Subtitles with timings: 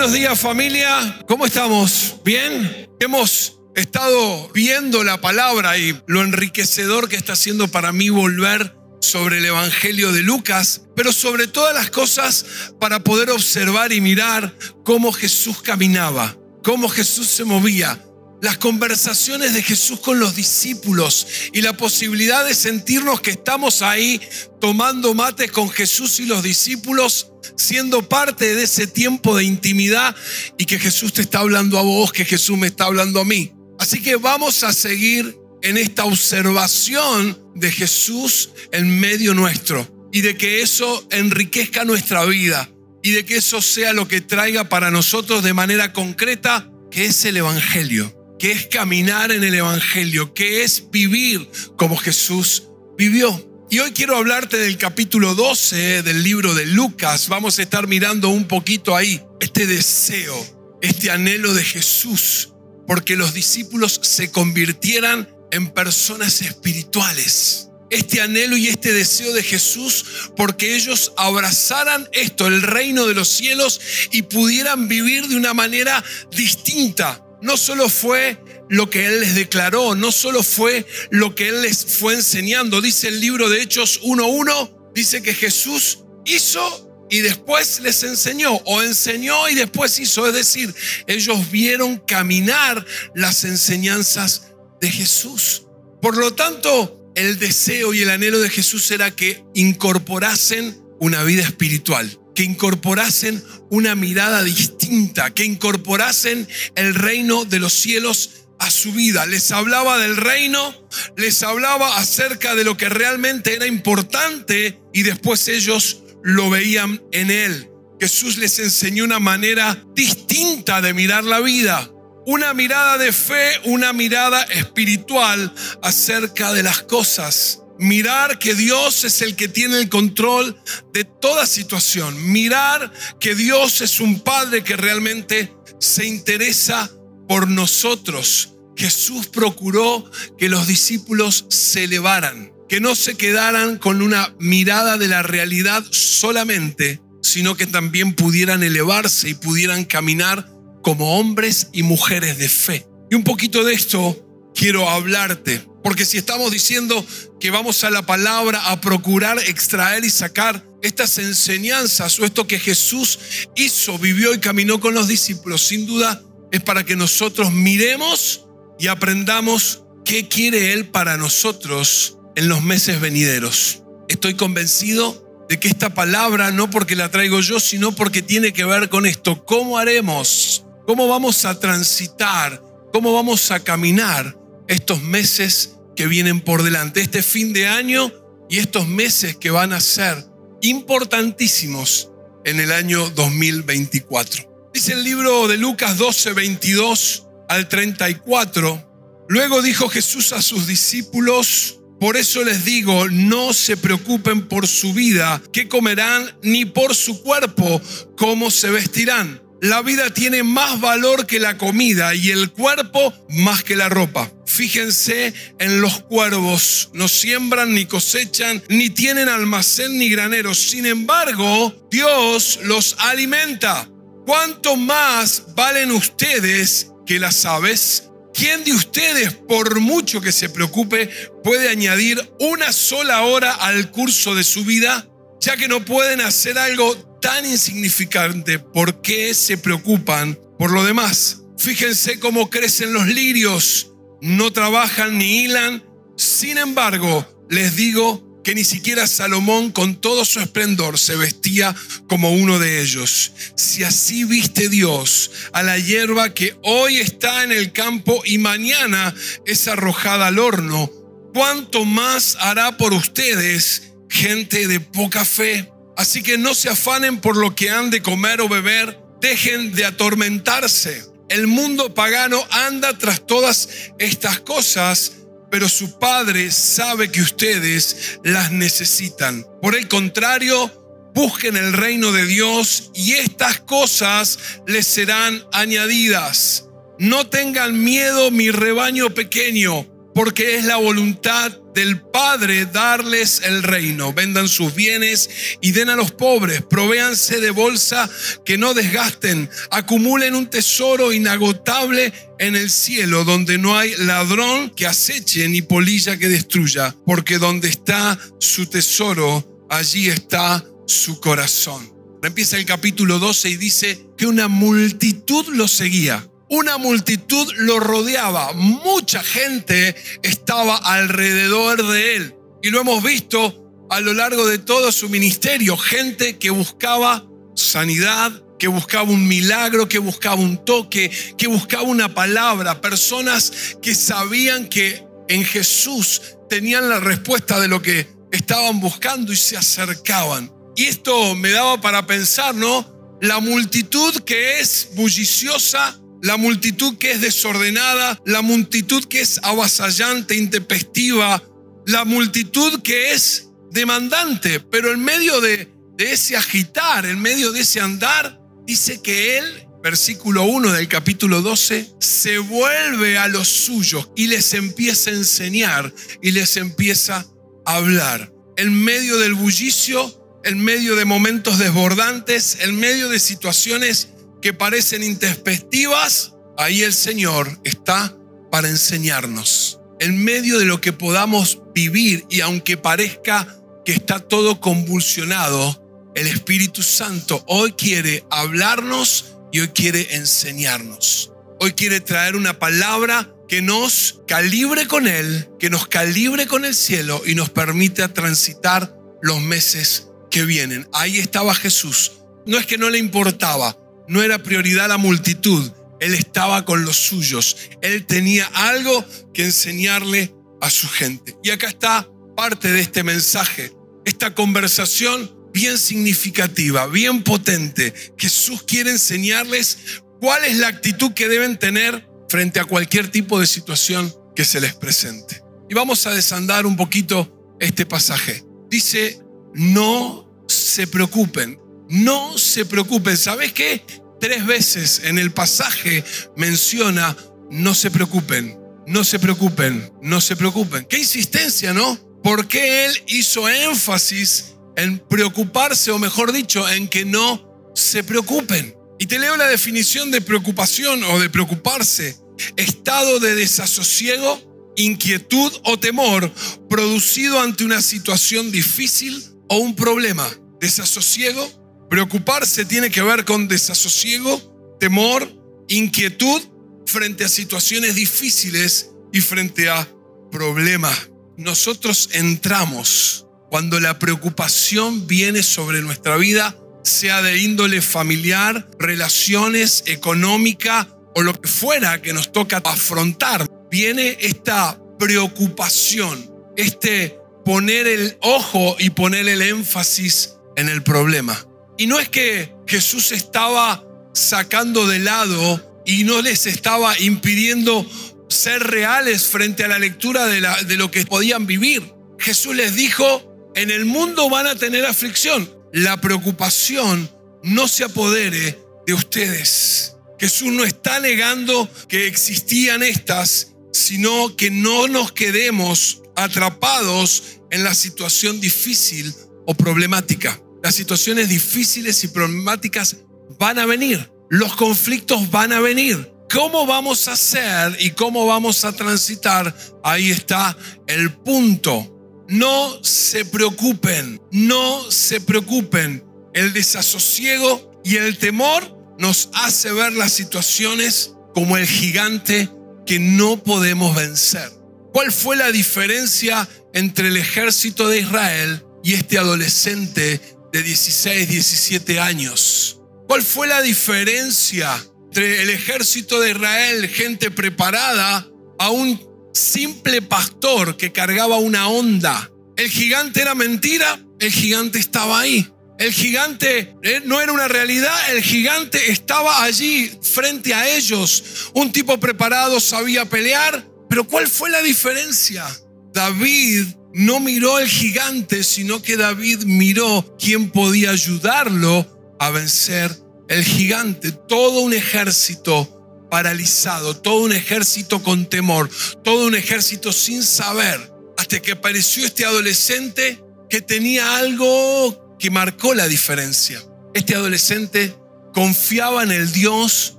[0.00, 2.16] Buenos días familia, ¿cómo estamos?
[2.24, 2.88] ¿Bien?
[3.00, 9.36] Hemos estado viendo la palabra y lo enriquecedor que está haciendo para mí volver sobre
[9.36, 12.46] el Evangelio de Lucas, pero sobre todas las cosas
[12.80, 14.54] para poder observar y mirar
[14.86, 18.02] cómo Jesús caminaba, cómo Jesús se movía,
[18.42, 24.20] las conversaciones de Jesús con los discípulos y la posibilidad de sentirnos que estamos ahí
[24.60, 30.14] tomando mates con Jesús y los discípulos, siendo parte de ese tiempo de intimidad
[30.56, 33.52] y que Jesús te está hablando a vos, que Jesús me está hablando a mí.
[33.78, 40.36] Así que vamos a seguir en esta observación de Jesús en medio nuestro y de
[40.36, 42.70] que eso enriquezca nuestra vida
[43.02, 47.24] y de que eso sea lo que traiga para nosotros de manera concreta, que es
[47.24, 52.64] el Evangelio que es caminar en el Evangelio, que es vivir como Jesús
[52.96, 53.46] vivió.
[53.68, 57.28] Y hoy quiero hablarte del capítulo 12 del libro de Lucas.
[57.28, 62.54] Vamos a estar mirando un poquito ahí este deseo, este anhelo de Jesús,
[62.88, 67.68] porque los discípulos se convirtieran en personas espirituales.
[67.90, 73.28] Este anhelo y este deseo de Jesús porque ellos abrazaran esto, el reino de los
[73.28, 73.80] cielos,
[74.12, 78.38] y pudieran vivir de una manera distinta no solo fue
[78.68, 82.80] lo que Él les declaró, no solo fue lo que Él les fue enseñando.
[82.80, 88.82] Dice el libro de Hechos 1.1, dice que Jesús hizo y después les enseñó, o
[88.82, 90.26] enseñó y después hizo.
[90.28, 90.74] Es decir,
[91.06, 95.66] ellos vieron caminar las enseñanzas de Jesús.
[96.00, 101.42] Por lo tanto, el deseo y el anhelo de Jesús era que incorporasen una vida
[101.42, 108.92] espiritual que incorporasen una mirada distinta, que incorporasen el reino de los cielos a su
[108.92, 109.26] vida.
[109.26, 110.74] Les hablaba del reino,
[111.16, 117.30] les hablaba acerca de lo que realmente era importante y después ellos lo veían en
[117.30, 117.70] él.
[118.00, 121.90] Jesús les enseñó una manera distinta de mirar la vida,
[122.26, 125.52] una mirada de fe, una mirada espiritual
[125.82, 127.60] acerca de las cosas.
[127.80, 130.54] Mirar que Dios es el que tiene el control
[130.92, 132.30] de toda situación.
[132.30, 136.90] Mirar que Dios es un Padre que realmente se interesa
[137.26, 138.52] por nosotros.
[138.76, 145.08] Jesús procuró que los discípulos se elevaran, que no se quedaran con una mirada de
[145.08, 150.52] la realidad solamente, sino que también pudieran elevarse y pudieran caminar
[150.82, 152.86] como hombres y mujeres de fe.
[153.10, 155.66] Y un poquito de esto quiero hablarte.
[155.82, 157.04] Porque si estamos diciendo
[157.40, 162.58] que vamos a la palabra a procurar extraer y sacar estas enseñanzas o esto que
[162.58, 163.18] Jesús
[163.56, 166.22] hizo, vivió y caminó con los discípulos, sin duda
[166.52, 168.46] es para que nosotros miremos
[168.78, 173.82] y aprendamos qué quiere Él para nosotros en los meses venideros.
[174.08, 178.64] Estoy convencido de que esta palabra, no porque la traigo yo, sino porque tiene que
[178.64, 179.44] ver con esto.
[179.44, 180.64] ¿Cómo haremos?
[180.86, 182.62] ¿Cómo vamos a transitar?
[182.92, 184.39] ¿Cómo vamos a caminar
[184.70, 188.12] estos meses que vienen por delante, este fin de año
[188.48, 190.24] y estos meses que van a ser
[190.62, 192.10] importantísimos
[192.44, 194.70] en el año 2024.
[194.72, 199.26] Dice el libro de Lucas 12, 22 al 34.
[199.28, 204.94] Luego dijo Jesús a sus discípulos, por eso les digo, no se preocupen por su
[204.94, 207.82] vida, qué comerán, ni por su cuerpo,
[208.16, 209.42] cómo se vestirán.
[209.62, 214.32] La vida tiene más valor que la comida y el cuerpo más que la ropa.
[214.46, 220.58] Fíjense en los cuervos, no siembran ni cosechan, ni tienen almacén ni graneros.
[220.58, 223.86] Sin embargo, Dios los alimenta.
[224.24, 228.04] ¿Cuánto más valen ustedes que las aves?
[228.32, 231.10] ¿Quién de ustedes, por mucho que se preocupe,
[231.44, 235.06] puede añadir una sola hora al curso de su vida?
[235.40, 241.42] Ya que no pueden hacer algo tan insignificante, ¿por qué se preocupan por lo demás?
[241.58, 245.84] Fíjense cómo crecen los lirios, no trabajan ni hilan.
[246.16, 251.74] Sin embargo, les digo que ni siquiera Salomón con todo su esplendor se vestía
[252.08, 253.32] como uno de ellos.
[253.56, 259.14] Si así viste Dios a la hierba que hoy está en el campo y mañana
[259.46, 260.90] es arrojada al horno,
[261.34, 265.70] ¿cuánto más hará por ustedes gente de poca fe?
[266.00, 269.84] Así que no se afanen por lo que han de comer o beber, dejen de
[269.84, 271.04] atormentarse.
[271.28, 273.68] El mundo pagano anda tras todas
[273.98, 275.12] estas cosas,
[275.50, 279.44] pero su Padre sabe que ustedes las necesitan.
[279.60, 280.72] Por el contrario,
[281.14, 286.64] busquen el reino de Dios y estas cosas les serán añadidas.
[286.98, 289.86] No tengan miedo, mi rebaño pequeño
[290.22, 294.12] porque es la voluntad del Padre darles el reino.
[294.12, 295.30] Vendan sus bienes
[295.62, 296.60] y den a los pobres.
[296.60, 298.06] Provéanse de bolsa
[298.44, 299.48] que no desgasten.
[299.70, 306.18] Acumulen un tesoro inagotable en el cielo, donde no hay ladrón que aceche ni polilla
[306.18, 311.94] que destruya, porque donde está su tesoro, allí está su corazón.
[312.22, 316.29] Empieza el capítulo 12 y dice que una multitud lo seguía.
[316.50, 319.94] Una multitud lo rodeaba, mucha gente
[320.24, 322.34] estaba alrededor de él.
[322.60, 327.24] Y lo hemos visto a lo largo de todo su ministerio, gente que buscaba
[327.54, 333.94] sanidad, que buscaba un milagro, que buscaba un toque, que buscaba una palabra, personas que
[333.94, 340.52] sabían que en Jesús tenían la respuesta de lo que estaban buscando y se acercaban.
[340.74, 343.18] Y esto me daba para pensar, ¿no?
[343.20, 350.36] La multitud que es bulliciosa, la multitud que es desordenada, la multitud que es avasallante,
[350.36, 351.42] intempestiva,
[351.86, 355.68] la multitud que es demandante, pero en medio de,
[355.98, 361.94] ese agitar, en medio de ese andar, dice que él, versículo 1 del capítulo 12,
[362.00, 367.26] se vuelve a los suyos y les empieza a enseñar y les empieza
[367.66, 368.32] a hablar.
[368.56, 374.08] En medio del bullicio, en medio de momentos desbordantes, en medio de situaciones
[374.40, 378.16] que parecen intempestivas, ahí el Señor está
[378.50, 379.80] para enseñarnos.
[379.98, 383.46] En medio de lo que podamos vivir y aunque parezca
[383.84, 385.80] que está todo convulsionado,
[386.14, 391.32] el Espíritu Santo hoy quiere hablarnos y hoy quiere enseñarnos.
[391.60, 396.74] Hoy quiere traer una palabra que nos calibre con Él, que nos calibre con el
[396.74, 400.88] cielo y nos permita transitar los meses que vienen.
[400.92, 402.12] Ahí estaba Jesús.
[402.46, 403.76] No es que no le importaba,
[404.10, 405.70] no era prioridad la multitud,
[406.00, 411.36] él estaba con los suyos, él tenía algo que enseñarle a su gente.
[411.44, 413.72] Y acá está parte de este mensaje,
[414.04, 417.94] esta conversación bien significativa, bien potente.
[418.18, 419.78] Jesús quiere enseñarles
[420.20, 424.60] cuál es la actitud que deben tener frente a cualquier tipo de situación que se
[424.60, 425.40] les presente.
[425.68, 428.42] Y vamos a desandar un poquito este pasaje.
[428.68, 429.20] Dice,
[429.54, 431.60] no se preocupen,
[431.90, 433.16] no se preocupen.
[433.16, 433.84] ¿Sabes qué?
[434.20, 436.04] Tres veces en el pasaje
[436.36, 437.16] menciona,
[437.50, 440.86] no se preocupen, no se preocupen, no se preocupen.
[440.86, 441.98] Qué insistencia, ¿no?
[442.22, 448.74] ¿Por qué él hizo énfasis en preocuparse, o mejor dicho, en que no se preocupen?
[448.98, 452.18] Y te leo la definición de preocupación o de preocuparse.
[452.56, 456.30] Estado de desasosiego, inquietud o temor
[456.68, 460.28] producido ante una situación difícil o un problema.
[460.60, 461.59] Desasosiego,
[461.90, 465.28] Preocuparse tiene que ver con desasosiego, temor,
[465.68, 466.40] inquietud
[466.86, 469.88] frente a situaciones difíciles y frente a
[470.30, 471.10] problemas.
[471.36, 480.88] Nosotros entramos cuando la preocupación viene sobre nuestra vida, sea de índole familiar, relaciones, económica
[481.16, 483.48] o lo que fuera que nos toca afrontar.
[483.68, 491.49] Viene esta preocupación, este poner el ojo y poner el énfasis en el problema.
[491.80, 493.82] Y no es que Jesús estaba
[494.12, 497.90] sacando de lado y no les estaba impidiendo
[498.28, 501.82] ser reales frente a la lectura de, de lo que podían vivir.
[502.18, 505.50] Jesús les dijo, en el mundo van a tener aflicción.
[505.72, 507.10] La preocupación
[507.44, 509.96] no se apodere de ustedes.
[510.18, 517.74] Jesús no está negando que existían estas, sino que no nos quedemos atrapados en la
[517.74, 519.14] situación difícil
[519.46, 520.38] o problemática.
[520.62, 522.96] Las situaciones difíciles y problemáticas
[523.38, 524.10] van a venir.
[524.28, 526.12] Los conflictos van a venir.
[526.32, 529.54] ¿Cómo vamos a hacer y cómo vamos a transitar?
[529.82, 532.24] Ahí está el punto.
[532.28, 536.04] No se preocupen, no se preocupen.
[536.32, 542.48] El desasosiego y el temor nos hace ver las situaciones como el gigante
[542.86, 544.52] que no podemos vencer.
[544.92, 550.20] ¿Cuál fue la diferencia entre el ejército de Israel y este adolescente
[550.52, 552.80] de 16, 17 años.
[553.06, 554.72] ¿Cuál fue la diferencia
[555.06, 558.26] entre el ejército de Israel, gente preparada,
[558.58, 559.00] a un
[559.34, 562.30] simple pastor que cargaba una onda?
[562.56, 565.50] El gigante era mentira, el gigante estaba ahí.
[565.78, 571.24] El gigante eh, no era una realidad, el gigante estaba allí frente a ellos.
[571.54, 575.46] Un tipo preparado sabía pelear, pero ¿cuál fue la diferencia?
[575.92, 581.86] David no miró el gigante, sino que David miró quién podía ayudarlo
[582.18, 582.94] a vencer
[583.28, 584.12] el gigante.
[584.12, 588.68] Todo un ejército paralizado, todo un ejército con temor,
[589.04, 595.74] todo un ejército sin saber, hasta que apareció este adolescente que tenía algo que marcó
[595.74, 596.60] la diferencia.
[596.94, 597.94] Este adolescente
[598.34, 599.98] confiaba en el Dios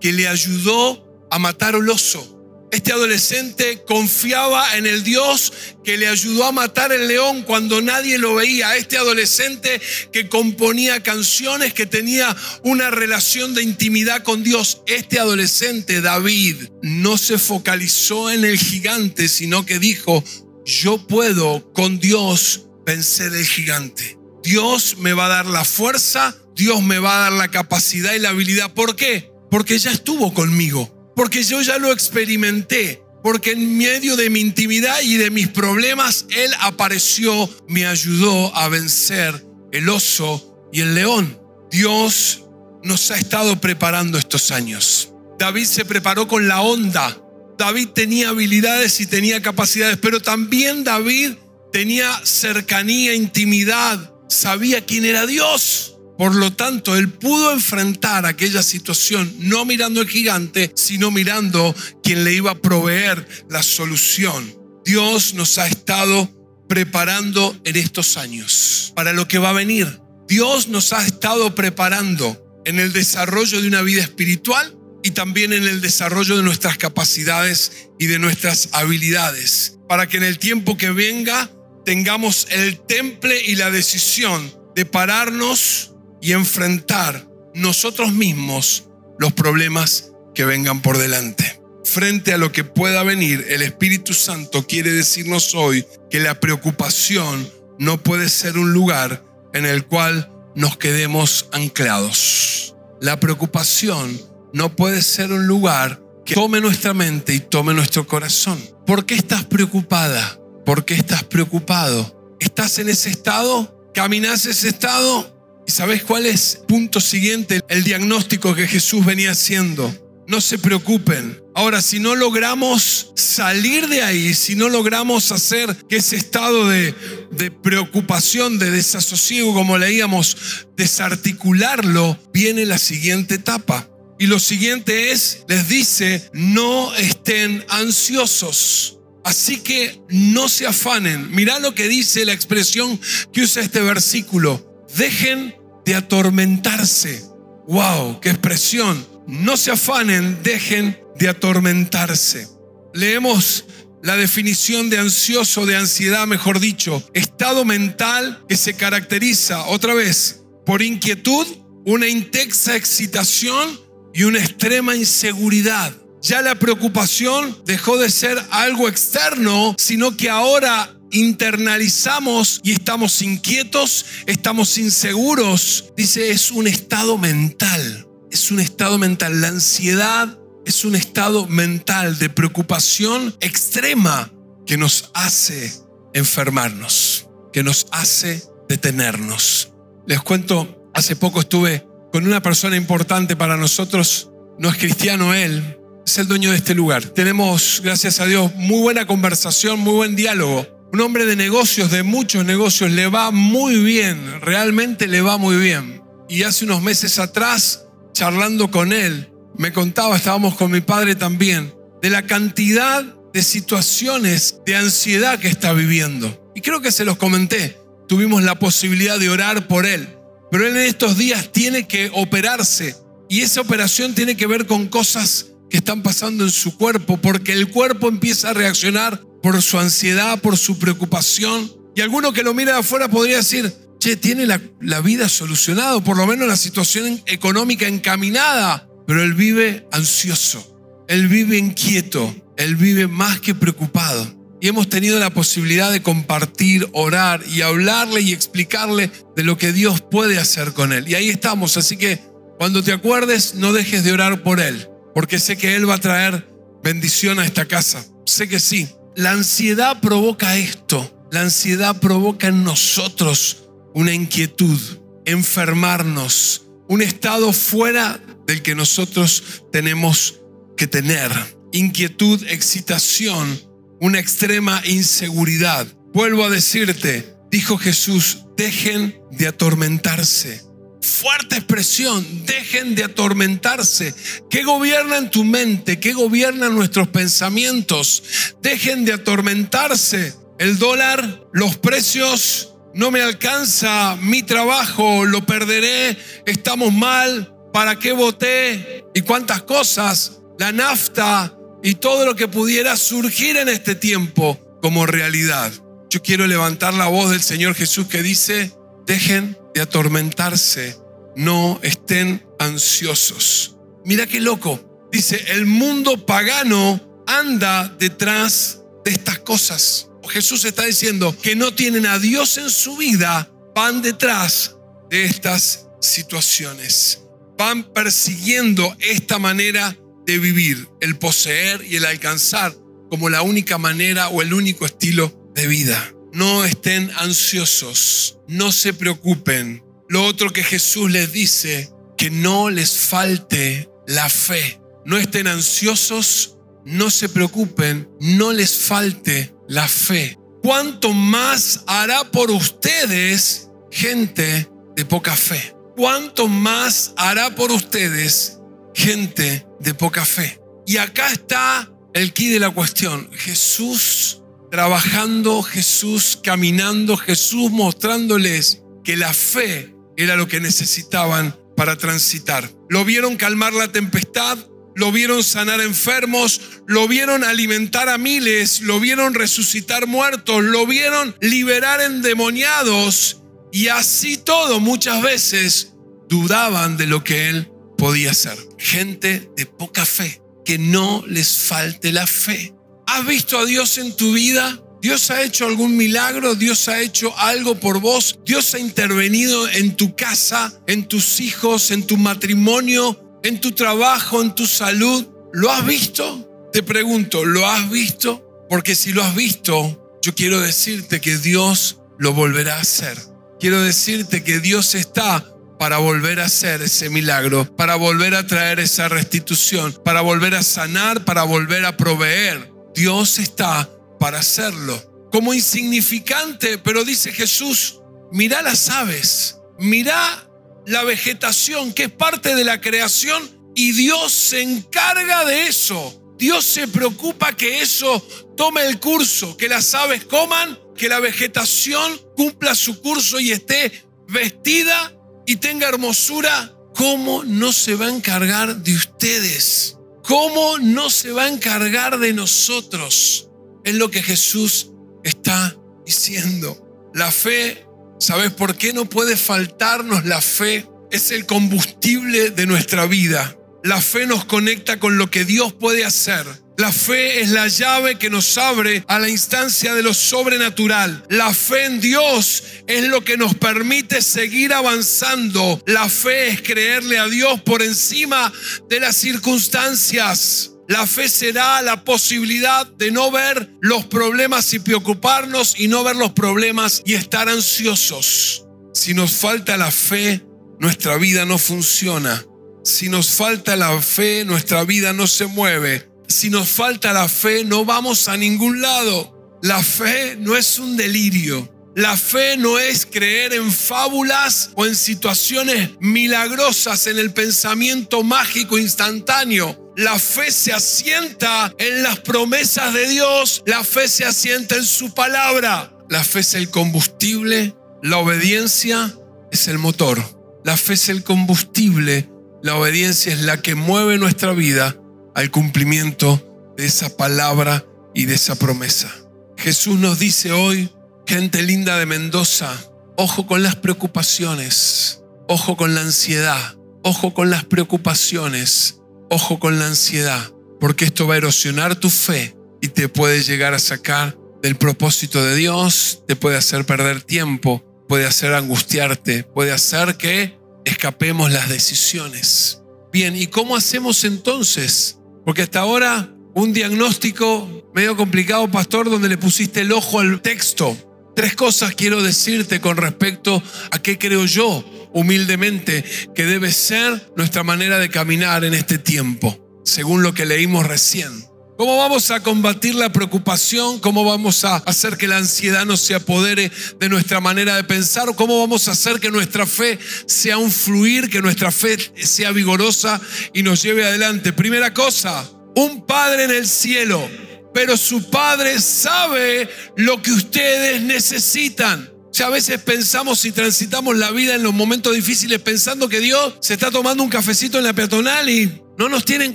[0.00, 2.39] que le ayudó a matar al oso.
[2.70, 8.16] Este adolescente confiaba en el Dios que le ayudó a matar el león cuando nadie
[8.16, 8.76] lo veía.
[8.76, 9.80] Este adolescente
[10.12, 14.82] que componía canciones, que tenía una relación de intimidad con Dios.
[14.86, 20.22] Este adolescente, David, no se focalizó en el gigante, sino que dijo,
[20.64, 24.16] yo puedo con Dios vencer el gigante.
[24.44, 28.20] Dios me va a dar la fuerza, Dios me va a dar la capacidad y
[28.20, 28.72] la habilidad.
[28.74, 29.32] ¿Por qué?
[29.50, 35.02] Porque ya estuvo conmigo porque yo ya lo experimenté, porque en medio de mi intimidad
[35.02, 41.38] y de mis problemas, Él apareció, me ayudó a vencer el oso y el león.
[41.70, 42.44] Dios
[42.82, 45.12] nos ha estado preparando estos años.
[45.38, 47.20] David se preparó con la onda.
[47.58, 51.32] David tenía habilidades y tenía capacidades, pero también David
[51.70, 55.98] tenía cercanía, intimidad, sabía quién era Dios.
[56.20, 62.24] Por lo tanto, él pudo enfrentar aquella situación no mirando al gigante, sino mirando quien
[62.24, 64.54] le iba a proveer la solución.
[64.84, 66.30] Dios nos ha estado
[66.68, 69.98] preparando en estos años para lo que va a venir.
[70.28, 75.66] Dios nos ha estado preparando en el desarrollo de una vida espiritual y también en
[75.66, 80.90] el desarrollo de nuestras capacidades y de nuestras habilidades, para que en el tiempo que
[80.90, 81.50] venga
[81.86, 85.89] tengamos el temple y la decisión de pararnos
[86.20, 91.60] y enfrentar nosotros mismos los problemas que vengan por delante.
[91.84, 97.50] Frente a lo que pueda venir, el Espíritu Santo quiere decirnos hoy que la preocupación
[97.78, 102.76] no puede ser un lugar en el cual nos quedemos anclados.
[103.00, 104.20] La preocupación
[104.52, 108.58] no puede ser un lugar que tome nuestra mente y tome nuestro corazón.
[108.86, 110.38] ¿Por qué estás preocupada?
[110.64, 112.36] ¿Por qué estás preocupado?
[112.38, 113.90] ¿Estás en ese estado?
[113.94, 115.39] ¿Caminas ese estado?
[115.70, 116.62] ¿Y sabes cuál es?
[116.66, 119.94] Punto siguiente, el diagnóstico que Jesús venía haciendo.
[120.26, 121.40] No se preocupen.
[121.54, 126.92] Ahora, si no logramos salir de ahí, si no logramos hacer que ese estado de,
[127.30, 130.36] de preocupación, de desasosiego, como leíamos,
[130.76, 133.88] desarticularlo, viene la siguiente etapa.
[134.18, 138.98] Y lo siguiente es, les dice, no estén ansiosos.
[139.24, 141.30] Así que no se afanen.
[141.30, 143.00] Mirá lo que dice la expresión
[143.32, 144.66] que usa este versículo.
[144.96, 145.59] Dejen
[145.90, 147.20] de atormentarse.
[147.66, 148.20] ¡Wow!
[148.20, 149.04] ¡Qué expresión!
[149.26, 152.46] No se afanen, dejen de atormentarse.
[152.94, 153.64] Leemos
[154.00, 160.44] la definición de ansioso, de ansiedad, mejor dicho, estado mental que se caracteriza, otra vez,
[160.64, 161.44] por inquietud,
[161.84, 163.80] una intensa excitación
[164.14, 165.92] y una extrema inseguridad.
[166.22, 174.04] Ya la preocupación dejó de ser algo externo, sino que ahora internalizamos y estamos inquietos,
[174.26, 175.92] estamos inseguros.
[175.96, 179.40] Dice, es un estado mental, es un estado mental.
[179.40, 184.32] La ansiedad es un estado mental de preocupación extrema
[184.66, 185.72] que nos hace
[186.14, 189.72] enfermarnos, que nos hace detenernos.
[190.06, 195.78] Les cuento, hace poco estuve con una persona importante para nosotros, no es cristiano él,
[196.06, 197.04] es el dueño de este lugar.
[197.04, 200.79] Tenemos, gracias a Dios, muy buena conversación, muy buen diálogo.
[200.92, 205.56] Un hombre de negocios, de muchos negocios, le va muy bien, realmente le va muy
[205.56, 206.02] bien.
[206.28, 211.72] Y hace unos meses atrás, charlando con él, me contaba, estábamos con mi padre también,
[212.02, 216.50] de la cantidad de situaciones de ansiedad que está viviendo.
[216.56, 217.78] Y creo que se los comenté,
[218.08, 220.08] tuvimos la posibilidad de orar por él,
[220.50, 222.96] pero él en estos días tiene que operarse
[223.28, 227.52] y esa operación tiene que ver con cosas que están pasando en su cuerpo, porque
[227.52, 231.72] el cuerpo empieza a reaccionar por su ansiedad, por su preocupación.
[231.94, 236.02] Y alguno que lo mira de afuera podría decir, che, tiene la, la vida solucionada,
[236.02, 240.76] por lo menos la situación económica encaminada, pero él vive ansioso,
[241.08, 244.38] él vive inquieto, él vive más que preocupado.
[244.62, 249.72] Y hemos tenido la posibilidad de compartir, orar y hablarle y explicarle de lo que
[249.72, 251.08] Dios puede hacer con él.
[251.08, 252.20] Y ahí estamos, así que
[252.60, 255.98] cuando te acuerdes, no dejes de orar por él, porque sé que Él va a
[255.98, 256.46] traer
[256.84, 258.04] bendición a esta casa.
[258.26, 258.86] Sé que sí.
[259.16, 261.28] La ansiedad provoca esto.
[261.32, 264.78] La ansiedad provoca en nosotros una inquietud,
[265.24, 270.40] enfermarnos, un estado fuera del que nosotros tenemos
[270.76, 271.30] que tener.
[271.72, 273.60] Inquietud, excitación,
[274.00, 275.86] una extrema inseguridad.
[276.12, 280.64] Vuelvo a decirte, dijo Jesús, dejen de atormentarse,
[281.10, 284.14] fuerte expresión, dejen de atormentarse.
[284.48, 286.00] ¿Qué gobierna en tu mente?
[286.00, 288.22] ¿Qué gobierna nuestros pensamientos?
[288.62, 290.34] Dejen de atormentarse.
[290.58, 298.12] El dólar, los precios, no me alcanza mi trabajo, lo perderé, estamos mal, ¿para qué
[298.12, 299.04] voté?
[299.14, 300.40] ¿Y cuántas cosas?
[300.58, 305.72] La nafta y todo lo que pudiera surgir en este tiempo como realidad.
[306.10, 308.72] Yo quiero levantar la voz del Señor Jesús que dice,
[309.06, 310.96] dejen de atormentarse,
[311.40, 313.76] no estén ansiosos.
[314.04, 315.08] Mira qué loco.
[315.10, 320.08] Dice, el mundo pagano anda detrás de estas cosas.
[320.28, 324.76] Jesús está diciendo que no tienen a Dios en su vida, van detrás
[325.08, 327.22] de estas situaciones.
[327.56, 332.76] Van persiguiendo esta manera de vivir, el poseer y el alcanzar
[333.08, 336.14] como la única manera o el único estilo de vida.
[336.34, 339.82] No estén ansiosos, no se preocupen.
[340.10, 341.88] Lo otro que Jesús les dice,
[342.18, 344.80] que no les falte la fe.
[345.04, 350.36] No estén ansiosos, no se preocupen, no les falte la fe.
[350.64, 355.76] ¿Cuánto más hará por ustedes gente de poca fe?
[355.96, 358.58] ¿Cuánto más hará por ustedes
[358.92, 360.60] gente de poca fe?
[360.88, 363.30] Y acá está el quid de la cuestión.
[363.30, 372.70] Jesús trabajando, Jesús caminando, Jesús mostrándoles que la fe era lo que necesitaban para transitar.
[372.88, 374.58] Lo vieron calmar la tempestad,
[374.94, 381.34] lo vieron sanar enfermos, lo vieron alimentar a miles, lo vieron resucitar muertos, lo vieron
[381.40, 385.92] liberar endemoniados y así todo muchas veces
[386.28, 388.58] dudaban de lo que él podía hacer.
[388.78, 392.74] Gente de poca fe, que no les falte la fe.
[393.06, 394.82] ¿Has visto a Dios en tu vida?
[395.00, 396.54] ¿Dios ha hecho algún milagro?
[396.54, 398.38] ¿Dios ha hecho algo por vos?
[398.44, 404.42] ¿Dios ha intervenido en tu casa, en tus hijos, en tu matrimonio, en tu trabajo,
[404.42, 405.26] en tu salud?
[405.52, 406.68] ¿Lo has visto?
[406.72, 408.66] Te pregunto, ¿lo has visto?
[408.68, 413.16] Porque si lo has visto, yo quiero decirte que Dios lo volverá a hacer.
[413.58, 415.44] Quiero decirte que Dios está
[415.78, 420.62] para volver a hacer ese milagro, para volver a traer esa restitución, para volver a
[420.62, 422.70] sanar, para volver a proveer.
[422.94, 423.88] Dios está
[424.20, 425.02] para hacerlo.
[425.32, 430.46] Como insignificante, pero dice Jesús, mira las aves, mira
[430.86, 433.42] la vegetación que es parte de la creación
[433.74, 436.16] y Dios se encarga de eso.
[436.36, 438.24] Dios se preocupa que eso
[438.56, 444.04] tome el curso, que las aves coman, que la vegetación cumpla su curso y esté
[444.28, 445.14] vestida
[445.46, 446.74] y tenga hermosura.
[446.94, 449.96] ¿Cómo no se va a encargar de ustedes?
[450.24, 453.49] ¿Cómo no se va a encargar de nosotros?
[453.90, 454.92] Es lo que Jesús
[455.24, 455.76] está
[456.06, 457.10] diciendo.
[457.12, 457.84] La fe,
[458.20, 460.86] ¿sabes por qué no puede faltarnos la fe?
[461.10, 463.58] Es el combustible de nuestra vida.
[463.82, 466.46] La fe nos conecta con lo que Dios puede hacer.
[466.78, 471.24] La fe es la llave que nos abre a la instancia de lo sobrenatural.
[471.28, 475.82] La fe en Dios es lo que nos permite seguir avanzando.
[475.86, 478.52] La fe es creerle a Dios por encima
[478.88, 480.70] de las circunstancias.
[480.90, 486.16] La fe será la posibilidad de no ver los problemas y preocuparnos y no ver
[486.16, 488.66] los problemas y estar ansiosos.
[488.92, 490.44] Si nos falta la fe,
[490.78, 492.44] nuestra vida no funciona.
[492.84, 497.64] Si nos falta la fe, nuestra vida no se mueve si nos falta la fe,
[497.64, 499.58] no vamos a ningún lado.
[499.62, 501.68] La fe no es un delirio.
[501.96, 508.78] La fe no es creer en fábulas o en situaciones milagrosas en el pensamiento mágico
[508.78, 509.79] instantáneo.
[510.00, 513.62] La fe se asienta en las promesas de Dios.
[513.66, 515.92] La fe se asienta en su palabra.
[516.08, 517.76] La fe es el combustible.
[518.02, 519.14] La obediencia
[519.52, 520.18] es el motor.
[520.64, 522.30] La fe es el combustible.
[522.62, 524.96] La obediencia es la que mueve nuestra vida
[525.34, 527.84] al cumplimiento de esa palabra
[528.14, 529.14] y de esa promesa.
[529.58, 530.90] Jesús nos dice hoy,
[531.26, 532.74] gente linda de Mendoza,
[533.18, 538.99] ojo con las preocupaciones, ojo con la ansiedad, ojo con las preocupaciones,
[539.30, 543.72] ojo con la ansiedad, porque esto va a erosionar tu fe y te puede llegar
[543.72, 549.72] a sacar del propósito de Dios, te puede hacer perder tiempo, puede hacer angustiarte, puede
[549.72, 552.82] hacer que escapemos las decisiones.
[553.12, 559.38] Bien, ¿y cómo hacemos entonces porque hasta ahora un diagnóstico medio complicado, pastor, donde le
[559.38, 560.96] pusiste el ojo al texto.
[561.34, 567.62] Tres cosas quiero decirte con respecto a qué creo yo humildemente que debe ser nuestra
[567.62, 571.50] manera de caminar en este tiempo, según lo que leímos recién.
[571.80, 574.00] ¿Cómo vamos a combatir la preocupación?
[574.00, 578.34] ¿Cómo vamos a hacer que la ansiedad no se apodere de nuestra manera de pensar?
[578.36, 583.18] ¿Cómo vamos a hacer que nuestra fe sea un fluir, que nuestra fe sea vigorosa
[583.54, 584.52] y nos lleve adelante?
[584.52, 587.26] Primera cosa, un Padre en el cielo,
[587.72, 592.12] pero su Padre sabe lo que ustedes necesitan.
[592.32, 596.54] Ya a veces pensamos y transitamos la vida en los momentos difíciles pensando que Dios
[596.60, 599.54] se está tomando un cafecito en la peatonal y no nos tiene en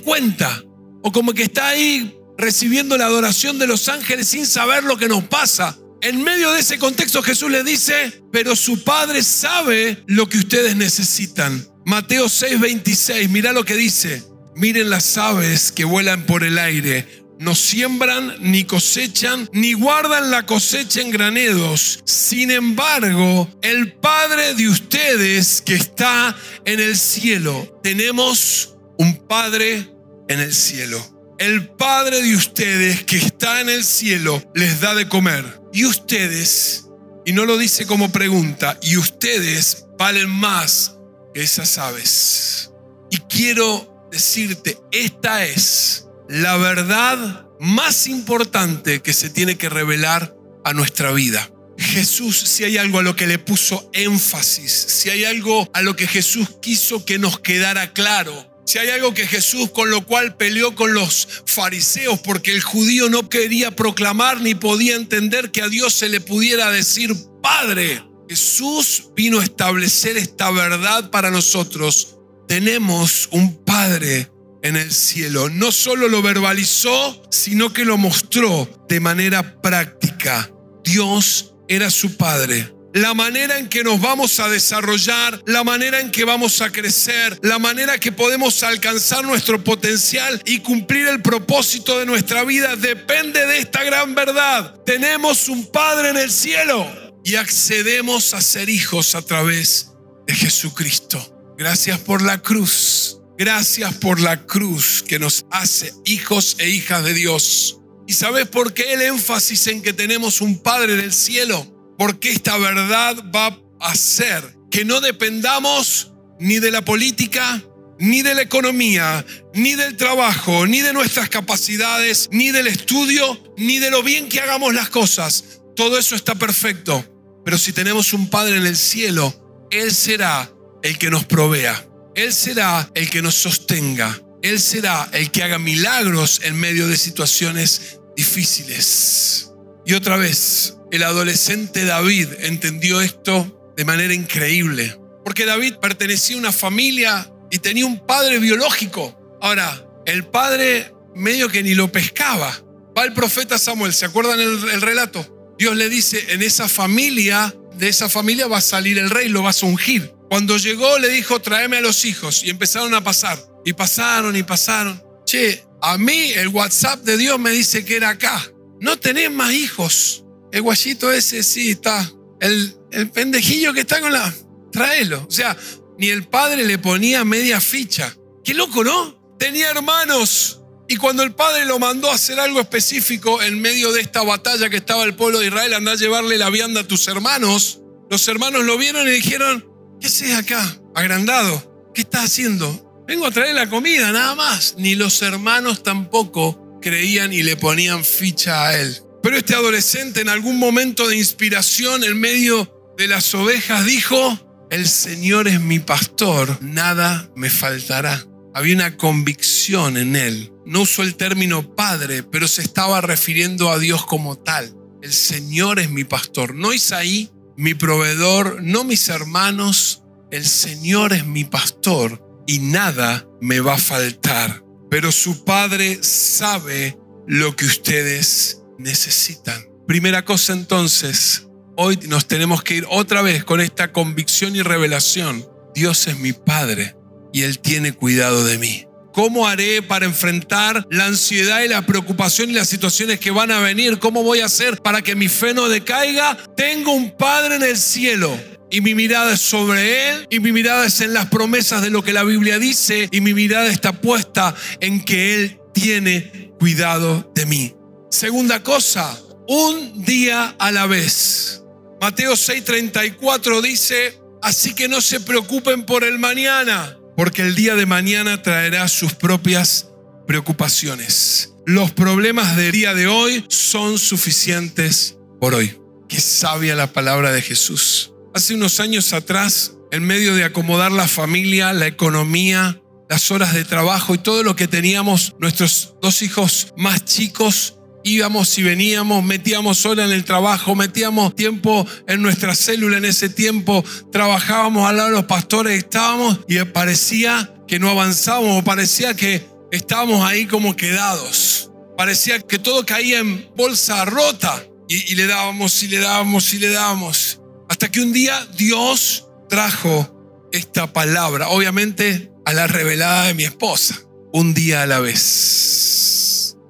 [0.00, 0.62] cuenta.
[1.02, 5.08] O como que está ahí recibiendo la adoración de los ángeles sin saber lo que
[5.08, 5.78] nos pasa.
[6.02, 10.76] En medio de ese contexto Jesús le dice, pero su Padre sabe lo que ustedes
[10.76, 11.66] necesitan.
[11.84, 14.22] Mateo 6:26, mira lo que dice.
[14.54, 17.25] Miren las aves que vuelan por el aire.
[17.38, 22.00] No siembran, ni cosechan, ni guardan la cosecha en granedos.
[22.04, 29.90] Sin embargo, el Padre de ustedes que está en el cielo, tenemos un Padre
[30.28, 35.08] en el cielo el Padre de ustedes que está en el cielo les da de
[35.08, 35.60] comer.
[35.72, 36.86] Y ustedes,
[37.24, 40.96] y no lo dice como pregunta, y ustedes valen más
[41.34, 42.70] que esas aves.
[43.10, 50.72] Y quiero decirte, esta es la verdad más importante que se tiene que revelar a
[50.72, 51.50] nuestra vida.
[51.78, 55.94] Jesús, si hay algo a lo que le puso énfasis, si hay algo a lo
[55.94, 60.36] que Jesús quiso que nos quedara claro, si hay algo que Jesús con lo cual
[60.36, 65.68] peleó con los fariseos porque el judío no quería proclamar ni podía entender que a
[65.68, 68.02] Dios se le pudiera decir Padre.
[68.28, 72.16] Jesús vino a establecer esta verdad para nosotros.
[72.48, 74.30] Tenemos un Padre
[74.66, 75.48] en el cielo.
[75.48, 80.50] No solo lo verbalizó, sino que lo mostró de manera práctica.
[80.84, 86.10] Dios era su Padre la manera en que nos vamos a desarrollar, la manera en
[86.10, 91.98] que vamos a crecer, la manera que podemos alcanzar nuestro potencial y cumplir el propósito
[91.98, 94.80] de nuestra vida depende de esta gran verdad.
[94.86, 96.86] Tenemos un Padre en el cielo
[97.22, 99.92] y accedemos a ser hijos a través
[100.26, 101.54] de Jesucristo.
[101.58, 103.15] Gracias por la cruz.
[103.38, 107.80] Gracias por la cruz que nos hace hijos e hijas de Dios.
[108.06, 111.76] ¿Y sabes por qué el énfasis en que tenemos un Padre en el cielo?
[111.98, 113.46] porque esta verdad va
[113.80, 117.62] a hacer que no dependamos ni de la política,
[117.98, 123.78] ni de la economía, ni del trabajo, ni de nuestras capacidades, ni del estudio, ni
[123.78, 125.60] de lo bien que hagamos las cosas.
[125.74, 127.04] Todo eso está perfecto.
[127.44, 130.50] Pero si tenemos un Padre en el cielo, Él será
[130.82, 131.86] el que nos provea.
[132.16, 134.18] Él será el que nos sostenga.
[134.42, 139.52] Él será el que haga milagros en medio de situaciones difíciles.
[139.84, 144.98] Y otra vez, el adolescente David entendió esto de manera increíble.
[145.24, 149.38] Porque David pertenecía a una familia y tenía un padre biológico.
[149.42, 152.56] Ahora, el padre medio que ni lo pescaba.
[152.96, 155.54] Va el profeta Samuel, ¿se acuerdan el, relato?
[155.58, 159.42] Dios le dice, en esa familia, de esa familia va a salir el rey, lo
[159.42, 160.15] vas a ungir.
[160.28, 162.42] Cuando llegó le dijo, tráeme a los hijos.
[162.44, 163.38] Y empezaron a pasar.
[163.64, 165.02] Y pasaron y pasaron.
[165.24, 168.42] Che, a mí el WhatsApp de Dios me dice que era acá.
[168.80, 170.24] No tenés más hijos.
[170.52, 172.10] El guayito ese sí está.
[172.40, 174.32] El, el pendejillo que está con la...
[174.72, 175.24] Tráelo.
[175.28, 175.56] O sea,
[175.98, 178.14] ni el padre le ponía media ficha.
[178.44, 179.36] Qué loco, ¿no?
[179.38, 180.60] Tenía hermanos.
[180.88, 184.70] Y cuando el padre lo mandó a hacer algo específico en medio de esta batalla
[184.70, 188.28] que estaba el pueblo de Israel, anda a llevarle la vianda a tus hermanos, los
[188.28, 189.68] hermanos lo vieron y dijeron,
[190.00, 190.78] ¿qué haces acá?
[190.94, 191.90] Agrandado.
[191.94, 193.04] ¿Qué estás haciendo?
[193.06, 194.74] Vengo a traer la comida, nada más.
[194.78, 199.02] Ni los hermanos tampoco creían y le ponían ficha a él.
[199.22, 204.88] Pero este adolescente en algún momento de inspiración en medio de las ovejas dijo, el
[204.88, 208.24] Señor es mi pastor, nada me faltará.
[208.54, 210.52] Había una convicción en él.
[210.64, 214.74] No usó el término padre, pero se estaba refiriendo a Dios como tal.
[215.02, 220.02] El Señor es mi pastor, no Isaí, mi proveedor, no mis hermanos.
[220.30, 224.62] El Señor es mi pastor y nada me va a faltar.
[224.90, 229.64] Pero su Padre sabe lo que ustedes necesitan.
[229.86, 235.46] Primera cosa entonces, hoy nos tenemos que ir otra vez con esta convicción y revelación.
[235.74, 236.96] Dios es mi Padre
[237.32, 238.86] y Él tiene cuidado de mí.
[239.16, 243.60] ¿Cómo haré para enfrentar la ansiedad y la preocupación y las situaciones que van a
[243.60, 243.98] venir?
[243.98, 246.36] ¿Cómo voy a hacer para que mi fe no decaiga?
[246.54, 248.38] Tengo un Padre en el cielo
[248.70, 252.04] y mi mirada es sobre Él y mi mirada es en las promesas de lo
[252.04, 257.46] que la Biblia dice y mi mirada está puesta en que Él tiene cuidado de
[257.46, 257.74] mí.
[258.10, 261.62] Segunda cosa, un día a la vez.
[262.02, 267.86] Mateo 6:34 dice, así que no se preocupen por el mañana, porque el día de
[267.86, 269.88] mañana traerá sus propias
[270.26, 271.52] preocupaciones.
[271.64, 275.80] los problemas del día de hoy son suficientes por hoy.
[276.08, 278.12] Qué sabia la palabra de Jesús.
[278.34, 283.64] Hace unos años atrás, en medio de acomodar la familia, la economía, las horas de
[283.64, 287.75] trabajo y todo lo que teníamos, nuestros dos hijos más chicos,
[288.06, 293.28] íbamos y veníamos, metíamos horas en el trabajo, metíamos tiempo en nuestra célula en ese
[293.28, 299.44] tiempo, trabajábamos al lado de los pastores, estábamos y parecía que no avanzábamos, parecía que
[299.72, 305.82] estábamos ahí como quedados, parecía que todo caía en bolsa rota y, y le dábamos
[305.82, 312.30] y le dábamos y le dábamos, hasta que un día Dios trajo esta palabra, obviamente
[312.44, 313.98] a la revelada de mi esposa,
[314.32, 316.05] un día a la vez.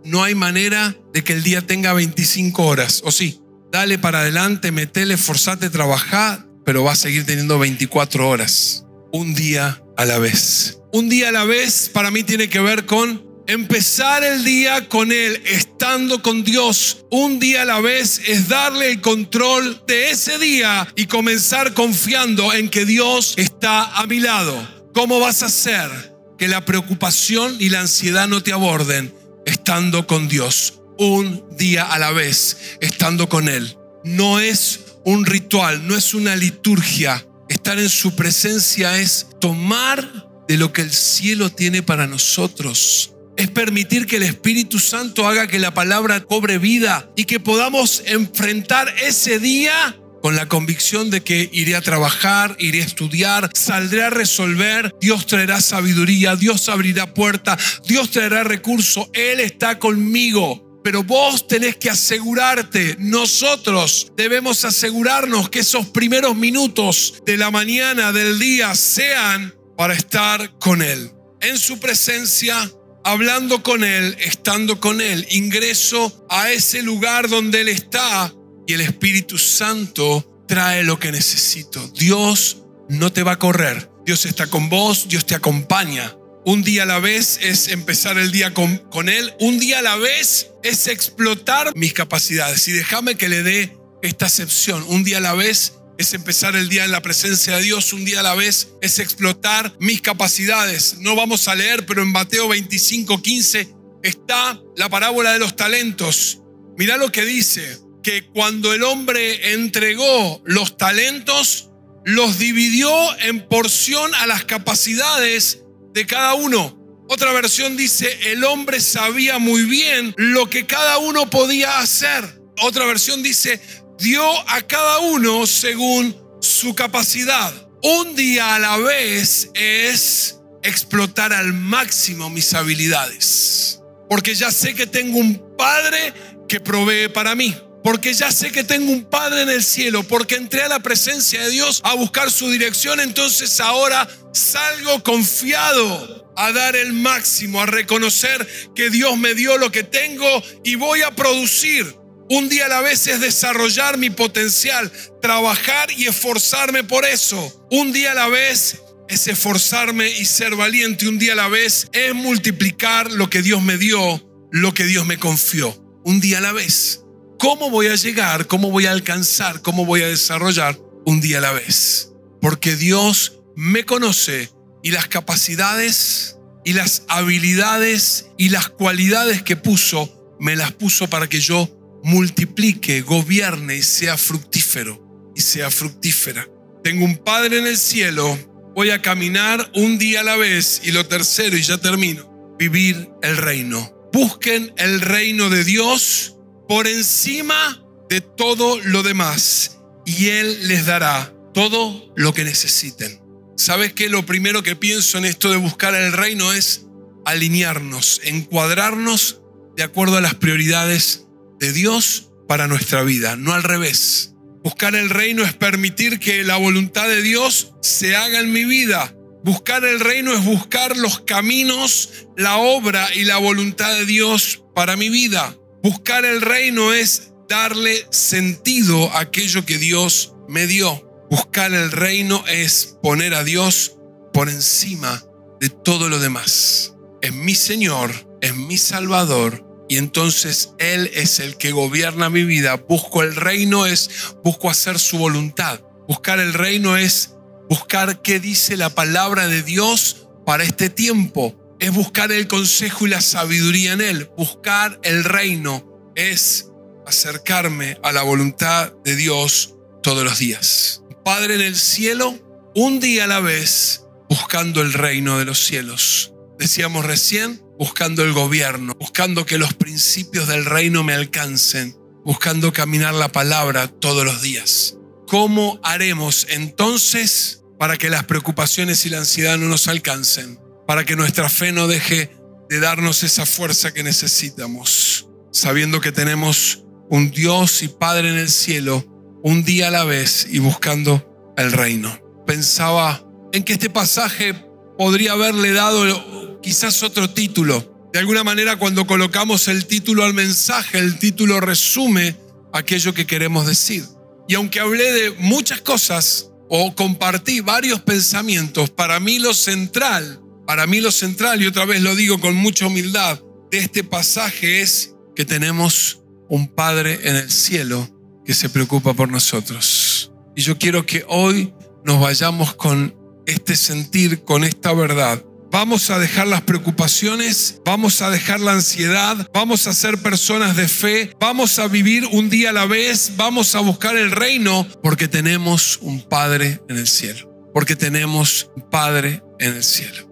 [0.07, 3.41] No hay manera de que el día tenga 25 horas, o sí,
[3.73, 9.83] dale para adelante, metele, forzate, trabajar, pero va a seguir teniendo 24 horas, un día
[9.97, 10.79] a la vez.
[10.93, 15.11] Un día a la vez para mí tiene que ver con empezar el día con
[15.11, 17.05] Él, estando con Dios.
[17.11, 22.53] Un día a la vez es darle el control de ese día y comenzar confiando
[22.53, 24.57] en que Dios está a mi lado.
[24.95, 25.91] ¿Cómo vas a hacer
[26.39, 29.13] que la preocupación y la ansiedad no te aborden
[29.47, 30.81] estando con Dios?
[30.99, 33.79] Un día a la vez, estando con Él.
[34.05, 37.27] No es un ritual, no es una liturgia.
[37.49, 43.15] Estar en su presencia es tomar de lo que el cielo tiene para nosotros.
[43.37, 48.03] Es permitir que el Espíritu Santo haga que la palabra cobre vida y que podamos
[48.07, 54.03] enfrentar ese día con la convicción de que iré a trabajar, iré a estudiar, saldré
[54.03, 60.81] a resolver, Dios traerá sabiduría, Dios abrirá puerta, Dios traerá recursos, Él está conmigo.
[60.83, 68.11] Pero vos tenés que asegurarte, nosotros debemos asegurarnos que esos primeros minutos de la mañana,
[68.11, 71.13] del día, sean para estar con Él.
[71.41, 72.69] En su presencia,
[73.05, 75.25] hablando con Él, estando con Él.
[75.31, 78.35] Ingreso a ese lugar donde Él está
[78.67, 81.87] y el Espíritu Santo trae lo que necesito.
[81.89, 83.91] Dios no te va a correr.
[84.05, 86.17] Dios está con vos, Dios te acompaña.
[86.45, 89.35] Un día a la vez es empezar el día con, con Él.
[89.41, 92.69] Un día a la vez es explotar mis capacidades.
[92.69, 94.85] Y déjame que le dé esta excepción.
[94.89, 97.93] Un día a la vez es empezar el día en la presencia de Dios.
[97.93, 100.99] Un día a la vez es explotar mis capacidades.
[100.99, 103.75] No vamos a leer, pero en Mateo 25, 15
[104.05, 106.41] está la parábola de los talentos.
[106.79, 111.71] Mira lo que dice que cuando el hombre entregó los talentos,
[112.05, 112.89] los dividió
[113.19, 116.79] en porción a las capacidades de cada uno.
[117.09, 122.41] Otra versión dice, el hombre sabía muy bien lo que cada uno podía hacer.
[122.63, 123.61] Otra versión dice,
[123.99, 127.53] dio a cada uno según su capacidad.
[127.83, 133.81] Un día a la vez es explotar al máximo mis habilidades.
[134.09, 136.15] Porque ya sé que tengo un padre
[136.49, 137.53] que provee para mí
[137.87, 141.41] porque ya sé que tengo un Padre en el cielo, porque entré a la presencia
[141.41, 147.67] de Dios a buscar su dirección, entonces ahora salgo confiado a dar el máximo, a
[147.67, 148.45] reconocer
[148.75, 150.27] que Dios me dio lo que tengo
[150.65, 151.95] y voy a producir.
[152.29, 154.91] Un día a la vez es desarrollar mi potencial,
[155.23, 157.69] trabajar y esforzarme por eso.
[157.71, 161.07] Un día a la vez es esforzarme y ser valiente.
[161.07, 165.07] Un día a la vez es multiplicar lo que Dios me dio, lo que Dios
[165.07, 165.81] me confió.
[166.05, 167.06] Un día a la vez.
[167.39, 168.47] ¿Cómo voy a llegar?
[168.47, 169.61] ¿Cómo voy a alcanzar?
[169.61, 172.13] ¿Cómo voy a desarrollar un día a la vez?
[172.41, 174.51] Porque Dios me conoce
[174.83, 181.29] y las capacidades y las habilidades y las cualidades que puso, me las puso para
[181.29, 181.69] que yo
[182.03, 186.49] multiplique, gobierne y sea fructífero y sea fructífera.
[186.83, 188.39] Tengo un Padre en el cielo,
[188.75, 193.11] voy a caminar un día a la vez y lo tercero, y ya termino, vivir
[193.23, 193.93] el reino.
[194.13, 196.36] Busquen el reino de Dios
[196.69, 203.21] por encima de todo lo demás y Él les dará todo lo que necesiten.
[203.57, 204.09] ¿Sabes qué?
[204.09, 206.87] Lo primero que pienso en esto de buscar el reino es
[207.25, 209.41] alinearnos, encuadrarnos
[209.77, 211.27] de acuerdo a las prioridades
[211.59, 214.35] de Dios para nuestra vida, no al revés.
[214.63, 219.15] Buscar el reino es permitir que la voluntad de Dios se haga en mi vida.
[219.45, 224.97] Buscar el reino es buscar los caminos, la obra y la voluntad de Dios para
[224.97, 225.57] mi vida.
[225.87, 231.01] Buscar el reino es darle sentido a aquello que Dios me dio.
[231.31, 233.97] Buscar el reino es poner a Dios
[234.33, 235.23] por encima
[235.61, 236.97] de todo lo demás.
[237.23, 242.75] Es mi Señor, es mi Salvador y entonces Él es el que gobierna mi vida.
[242.75, 244.11] Busco el reino es,
[244.43, 245.83] busco hacer su voluntad.
[246.09, 247.37] Buscar el reino es
[247.71, 253.11] buscar qué dice la palabra de Dios para este tiempo es buscar el consejo y
[253.11, 254.31] la sabiduría en Él.
[254.37, 256.71] Buscar el reino es
[257.07, 261.03] acercarme a la voluntad de Dios todos los días.
[261.25, 262.39] Padre en el cielo,
[262.75, 266.33] un día a la vez, buscando el reino de los cielos.
[266.59, 273.15] Decíamos recién, buscando el gobierno, buscando que los principios del reino me alcancen, buscando caminar
[273.15, 274.97] la palabra todos los días.
[275.27, 280.59] ¿Cómo haremos entonces para que las preocupaciones y la ansiedad no nos alcancen?
[280.87, 282.37] Para que nuestra fe no deje
[282.69, 288.51] de darnos esa fuerza que necesitamos, sabiendo que tenemos un Dios y Padre en el
[288.51, 289.05] cielo,
[289.43, 292.21] un día a la vez y buscando el reino.
[292.47, 294.55] Pensaba en que este pasaje
[294.99, 298.09] podría haberle dado quizás otro título.
[298.13, 302.37] De alguna manera cuando colocamos el título al mensaje, el título resume
[302.73, 304.05] aquello que queremos decir.
[304.49, 310.87] Y aunque hablé de muchas cosas o compartí varios pensamientos, para mí lo central, para
[310.87, 315.15] mí lo central, y otra vez lo digo con mucha humildad, de este pasaje es
[315.35, 318.09] que tenemos un Padre en el cielo
[318.45, 320.33] que se preocupa por nosotros.
[320.55, 321.73] Y yo quiero que hoy
[322.05, 323.15] nos vayamos con
[323.47, 325.45] este sentir, con esta verdad.
[325.71, 330.89] Vamos a dejar las preocupaciones, vamos a dejar la ansiedad, vamos a ser personas de
[330.89, 335.29] fe, vamos a vivir un día a la vez, vamos a buscar el reino porque
[335.29, 340.26] tenemos un Padre en el cielo, porque tenemos un Padre en el cielo.